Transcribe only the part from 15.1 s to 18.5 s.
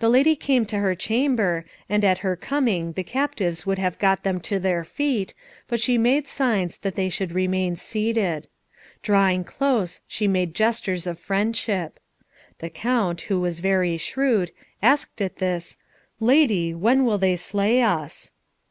at this, "Lady, when will they slay us?"